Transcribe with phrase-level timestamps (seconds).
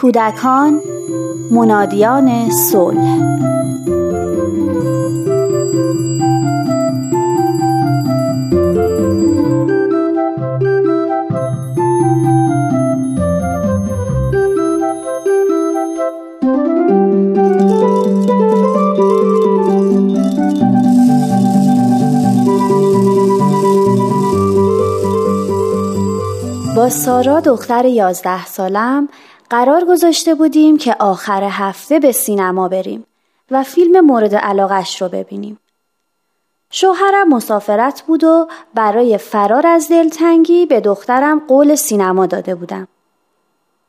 [0.00, 0.80] کودکان
[1.50, 3.18] منادیان صلح.
[26.76, 29.08] با سارا دختر یازده سالم
[29.50, 33.06] قرار گذاشته بودیم که آخر هفته به سینما بریم
[33.50, 35.58] و فیلم مورد علاقش رو ببینیم.
[36.70, 42.88] شوهرم مسافرت بود و برای فرار از دلتنگی به دخترم قول سینما داده بودم.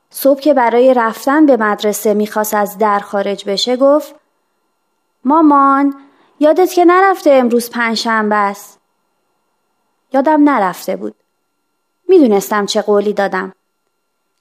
[0.10, 4.16] صبح که برای رفتن به مدرسه می‌خواست از در خارج بشه گفت
[5.26, 5.96] مامان
[6.40, 8.80] یادت که نرفته امروز پنجشنبه است.
[10.14, 11.16] یادم نرفته بود.
[12.08, 13.54] می‌دونستم چه قولی دادم.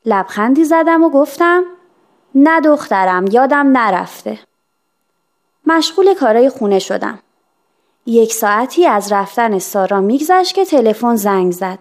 [0.07, 1.65] لبخندی زدم و گفتم
[2.35, 4.39] نه دخترم یادم نرفته.
[5.67, 7.19] مشغول کارای خونه شدم.
[8.07, 11.79] یک ساعتی از رفتن سارا میگذشت که تلفن زنگ زد.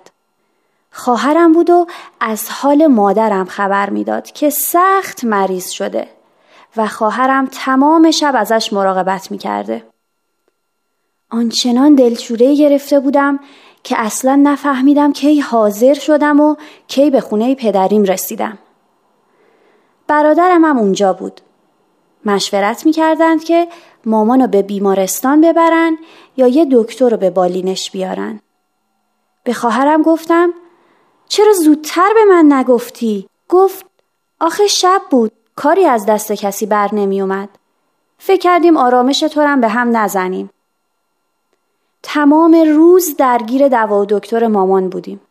[0.91, 1.87] خواهرم بود و
[2.19, 6.07] از حال مادرم خبر می‌داد که سخت مریض شده
[6.77, 9.83] و خواهرم تمام شب ازش مراقبت می‌کرده.
[11.29, 13.39] آنچنان دلشوره گرفته بودم
[13.83, 16.55] که اصلا نفهمیدم کی حاضر شدم و
[16.87, 18.57] کی به خونه پدریم رسیدم.
[20.07, 21.41] برادرم هم اونجا بود.
[22.25, 23.67] مشورت می‌کردند که
[24.05, 25.97] مامانو به بیمارستان ببرن
[26.37, 28.39] یا یه دکتر رو به بالینش بیارن.
[29.43, 30.53] به خواهرم گفتم
[31.27, 33.85] چرا زودتر به من نگفتی؟ گفت
[34.39, 37.49] آخه شب بود کاری از دست کسی بر نمی اومد.
[38.17, 40.49] فکر کردیم آرامش تو به هم نزنیم.
[42.07, 45.21] تمام روز درگیر دوا و دکتر مامان بودیم.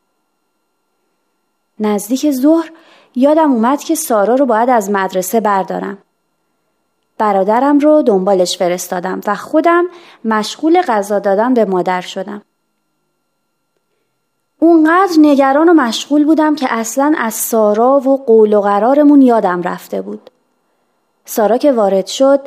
[1.80, 2.72] نزدیک ظهر
[3.14, 5.98] یادم اومد که سارا رو باید از مدرسه بردارم.
[7.19, 9.84] برادرم رو دنبالش فرستادم و خودم
[10.25, 12.42] مشغول غذا دادن به مادر شدم.
[14.58, 20.02] اونقدر نگران و مشغول بودم که اصلا از سارا و قول و قرارمون یادم رفته
[20.02, 20.30] بود.
[21.24, 22.40] سارا که وارد شد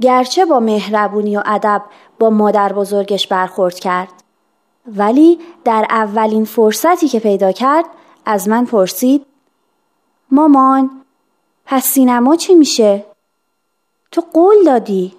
[0.00, 1.82] گرچه با مهربونی و ادب
[2.18, 4.12] با مادر بزرگش برخورد کرد.
[4.86, 7.84] ولی در اولین فرصتی که پیدا کرد
[8.26, 9.26] از من پرسید
[10.30, 10.90] مامان
[11.66, 13.04] پس سینما چی میشه؟
[14.10, 15.14] تو قول دادی؟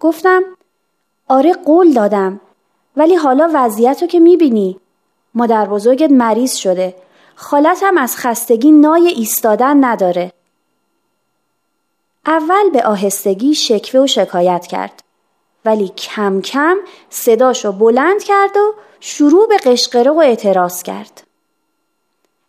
[0.00, 0.42] گفتم
[1.28, 2.40] آره قول دادم
[2.96, 4.80] ولی حالا وضعیت رو که می‌بینی.
[5.34, 6.94] مادر بزرگت مریض شده.
[7.34, 10.32] خالتم از خستگی نای ایستادن نداره.
[12.26, 15.02] اول به آهستگی شکوه و شکایت کرد.
[15.66, 16.76] ولی کم کم
[17.10, 21.22] صداشو بلند کرد و شروع به قشقره و اعتراض کرد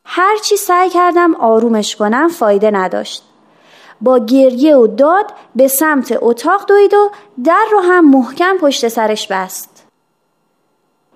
[0.06, 3.24] هرچی سعی کردم آرومش کنم فایده نداشت
[4.02, 7.12] با گریه و داد به سمت اتاق دوید و
[7.44, 9.86] در رو هم محکم پشت سرش بست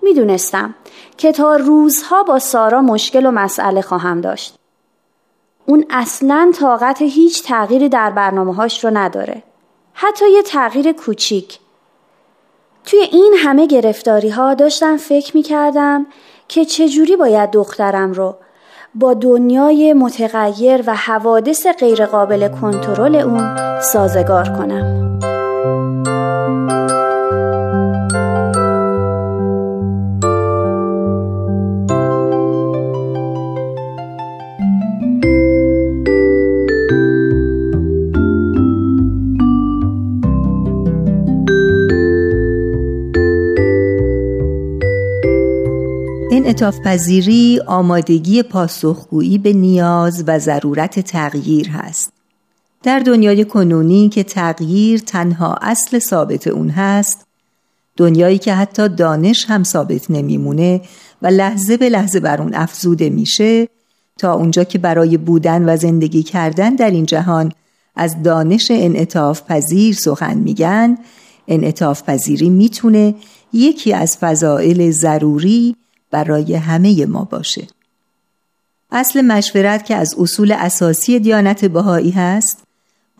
[0.02, 0.74] می‌دونستم
[1.16, 4.58] که تا روزها با سارا مشکل و مسئله خواهم داشت
[5.66, 9.42] اون اصلا طاقت هیچ تغییری در برنامه هاش رو نداره.
[9.94, 11.58] حتی یه تغییر کوچیک.
[12.84, 16.06] توی این همه گرفتاری ها داشتم فکر می کردم
[16.48, 18.36] که چجوری باید دخترم رو
[18.94, 25.18] با دنیای متغیر و حوادث غیرقابل کنترل اون سازگار کنم.
[46.34, 52.12] انعطاف پذیری آمادگی پاسخگویی به نیاز و ضرورت تغییر هست.
[52.82, 57.26] در دنیای کنونی که تغییر تنها اصل ثابت اون هست،
[57.96, 60.80] دنیایی که حتی دانش هم ثابت نمیمونه
[61.22, 63.68] و لحظه به لحظه بر اون افزوده میشه
[64.18, 67.52] تا اونجا که برای بودن و زندگی کردن در این جهان
[67.96, 70.98] از دانش انعطاف پذیر سخن میگن
[71.48, 73.14] انعطاف پذیری می‌تونه
[73.52, 75.76] یکی از فضائل ضروری
[76.12, 77.66] برای همه ما باشه.
[78.90, 82.62] اصل مشورت که از اصول اساسی دیانت بهایی هست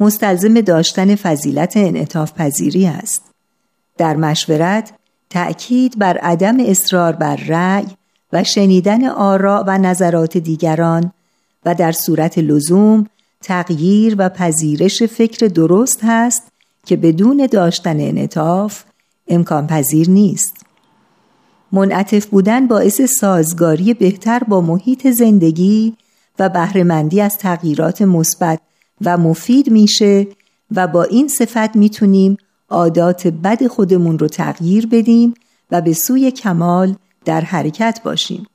[0.00, 3.22] مستلزم داشتن فضیلت انعطاف پذیری است.
[3.98, 4.92] در مشورت
[5.30, 7.86] تأکید بر عدم اصرار بر رأی
[8.32, 11.12] و شنیدن آراء و نظرات دیگران
[11.64, 13.06] و در صورت لزوم
[13.42, 16.42] تغییر و پذیرش فکر درست هست
[16.86, 18.84] که بدون داشتن انعطاف
[19.28, 20.61] امکان پذیر نیست.
[21.72, 25.94] منعطف بودن باعث سازگاری بهتر با محیط زندگی
[26.38, 28.60] و بهرهمندی از تغییرات مثبت
[29.04, 30.26] و مفید میشه
[30.76, 32.36] و با این صفت می‌تونیم
[32.68, 35.34] عادات بد خودمون رو تغییر بدیم
[35.70, 38.46] و به سوی کمال در حرکت باشیم.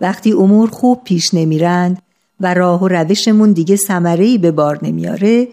[0.00, 2.02] وقتی امور خوب پیش نمیرند
[2.40, 5.48] و راه و روشمون دیگه ثمره‌ای به بار نمیاره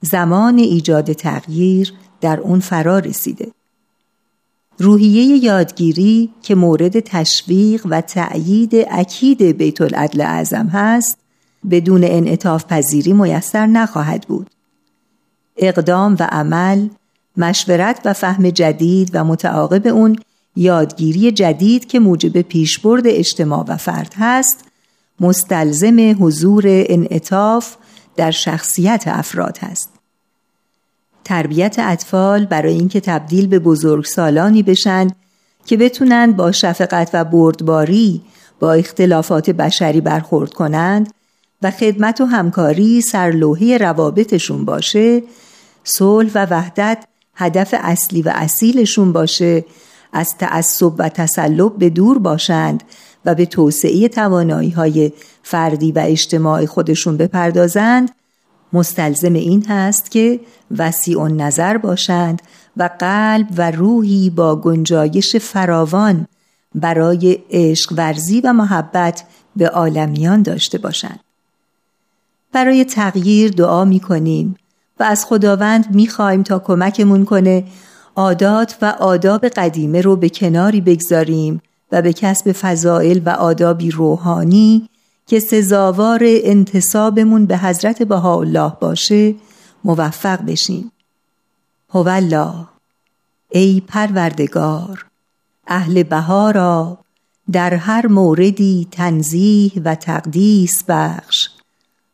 [0.00, 3.55] زمان ایجاد تغییر در اون فرا رسیده.
[4.78, 11.18] روحیه یادگیری که مورد تشویق و تأیید اکید بیت العدل اعظم هست
[11.70, 14.50] بدون انعطاف پذیری میسر نخواهد بود.
[15.56, 16.88] اقدام و عمل،
[17.36, 20.16] مشورت و فهم جدید و متعاقب اون
[20.56, 24.64] یادگیری جدید که موجب پیشبرد اجتماع و فرد هست
[25.20, 27.76] مستلزم حضور انعطاف
[28.16, 29.95] در شخصیت افراد هست.
[31.26, 35.08] تربیت اطفال برای اینکه تبدیل به بزرگسالانی بشن
[35.64, 38.22] که بتونن با شفقت و بردباری
[38.60, 41.12] با اختلافات بشری برخورد کنند
[41.62, 45.22] و خدمت و همکاری سرلوحه روابطشون باشه
[45.84, 49.64] صلح و وحدت هدف اصلی و اصیلشون باشه
[50.12, 52.82] از تعصب و تسلب به دور باشند
[53.24, 55.12] و به توسعه توانایی های
[55.42, 58.10] فردی و اجتماعی خودشون بپردازند
[58.76, 60.40] مستلزم این هست که
[60.78, 62.42] وسیع نظر باشند
[62.76, 66.26] و قلب و روحی با گنجایش فراوان
[66.74, 69.24] برای عشق ورزی و محبت
[69.56, 71.20] به عالمیان داشته باشند.
[72.52, 74.56] برای تغییر دعا می کنیم
[75.00, 77.64] و از خداوند می خواهیم تا کمکمون کنه
[78.16, 81.62] عادات و آداب قدیمه رو به کناری بگذاریم
[81.92, 84.88] و به کسب فضائل و آدابی روحانی
[85.26, 89.34] که سزاوار انتصابمون به حضرت بهاءالله باشه
[89.84, 90.92] موفق بشیم.
[91.94, 92.66] هوالله
[93.50, 95.06] ای پروردگار
[95.66, 96.98] اهل بهارا
[97.52, 101.48] در هر موردی تنزیه و تقدیس بخش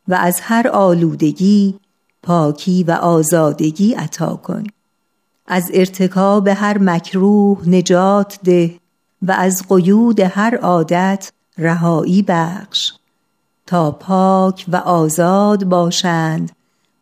[0.07, 1.79] و از هر آلودگی
[2.23, 4.63] پاکی و آزادگی عطا کن.
[5.47, 8.79] از ارتکاب هر مکروه نجات ده
[9.21, 12.91] و از قیود هر عادت رهایی بخش.
[13.65, 16.51] تا پاک و آزاد باشند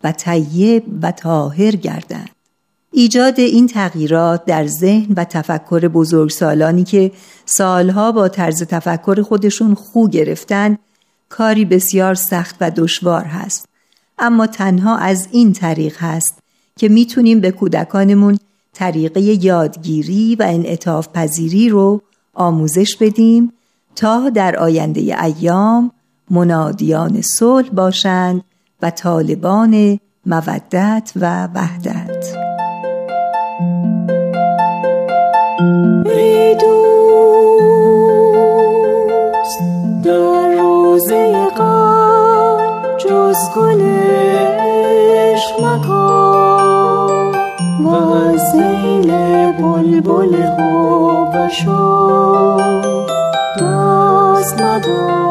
[0.04, 2.30] و طیب و طاهر گردند.
[2.92, 7.12] ایجاد این تغییرات در ذهن و تفکر بزرگسالانی که
[7.46, 10.78] سالها با طرز تفکر خودشون خو گرفتن
[11.30, 13.66] کاری بسیار سخت و دشوار هست.
[14.20, 16.40] اما تنها از این طریق هست
[16.78, 18.40] که می‌تونیم به کودکانمون
[18.74, 22.02] طریقه یادگیری و انعطاف پذیری رو
[22.34, 23.54] آموزش بدیم
[23.96, 25.92] تا در آینده ایام
[26.32, 28.44] منادیان صلح باشند
[28.82, 32.26] و طالبان مودت و وحدت.
[36.06, 37.20] ای دوست
[40.04, 42.58] در روزه غم
[42.98, 47.32] جز گل عشق مکن.
[47.84, 49.12] و از زیل
[49.52, 51.48] بلبل خوب
[53.58, 55.31] دست ندار